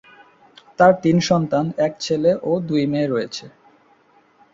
[0.79, 3.45] তার তিন সন্তান, এক ছেলে ও দুই মেয়ে রয়েছে।